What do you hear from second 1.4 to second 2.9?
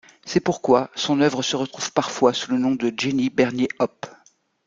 se retrouve parfois sous le nom